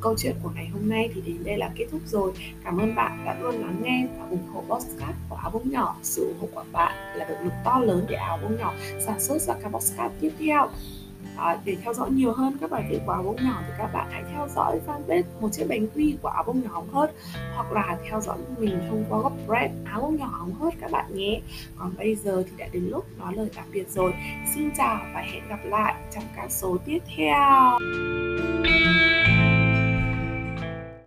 Câu 0.00 0.14
chuyện 0.18 0.36
của 0.42 0.50
ngày 0.54 0.68
hôm 0.72 0.88
nay 0.88 1.10
thì 1.14 1.20
đến 1.20 1.44
đây 1.44 1.56
là 1.56 1.70
kết 1.76 1.86
thúc 1.90 2.00
rồi. 2.06 2.32
Cảm 2.64 2.78
ơn 2.78 2.94
bạn 2.94 3.22
đã 3.24 3.38
luôn 3.40 3.60
lắng 3.60 3.80
nghe 3.82 4.06
và 4.18 4.26
ủng 4.26 4.46
hộ 4.52 4.64
podcast 4.68 5.16
của 5.28 5.36
áo 5.36 5.50
bông 5.50 5.70
nhỏ. 5.70 5.96
Sự 6.02 6.26
ủng 6.28 6.36
hộ 6.40 6.48
của 6.54 6.64
bạn 6.72 7.18
là 7.18 7.24
động 7.24 7.44
lực 7.44 7.52
to 7.64 7.78
lớn 7.78 8.06
để 8.08 8.14
áo 8.14 8.38
bông 8.42 8.56
nhỏ 8.56 8.74
sản 9.06 9.20
xuất 9.20 9.42
ra 9.42 9.54
các 9.62 9.68
podcast 9.68 10.12
tiếp 10.20 10.30
theo 10.38 10.68
à, 11.36 11.58
để 11.64 11.76
theo 11.82 11.94
dõi 11.94 12.10
nhiều 12.10 12.32
hơn 12.32 12.56
các 12.60 12.70
bài 12.70 12.84
viết 12.90 12.98
của 13.06 13.12
áo 13.12 13.22
bông 13.22 13.36
nhỏ 13.36 13.62
thì 13.66 13.72
các 13.78 13.92
bạn 13.92 14.08
hãy 14.10 14.22
theo 14.32 14.48
dõi 14.54 14.80
fanpage 14.86 15.22
một 15.40 15.48
chiếc 15.52 15.64
bánh 15.68 15.86
quy 15.94 16.16
của 16.22 16.28
áo 16.28 16.44
bông 16.46 16.62
nhỏ 16.62 16.70
hóng 16.72 16.88
hớt 16.92 17.10
hoặc 17.54 17.72
là 17.72 17.98
theo 18.08 18.20
dõi 18.20 18.38
mình 18.58 18.78
thông 18.88 19.04
qua 19.08 19.20
góc 19.20 19.32
brand 19.46 19.72
áo 19.84 20.00
bông 20.00 20.16
nhỏ 20.16 20.30
hóng 20.32 20.54
hớt 20.54 20.74
các 20.80 20.90
bạn 20.90 21.14
nhé. 21.14 21.40
Còn 21.78 21.92
bây 21.98 22.14
giờ 22.14 22.42
thì 22.46 22.52
đã 22.56 22.66
đến 22.72 22.88
lúc 22.90 23.04
nói 23.18 23.32
lời 23.36 23.50
tạm 23.54 23.64
biệt 23.72 23.90
rồi. 23.90 24.14
Xin 24.54 24.70
chào 24.76 24.98
và 25.14 25.20
hẹn 25.20 25.48
gặp 25.48 25.60
lại 25.64 25.94
trong 26.14 26.24
các 26.36 26.50
số 26.50 26.76
tiếp 26.84 26.98
theo. 27.16 27.78